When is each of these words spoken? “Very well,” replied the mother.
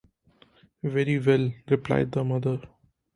“Very 0.81 1.19
well,” 1.19 1.51
replied 1.69 2.11
the 2.11 2.23
mother. 2.23 2.59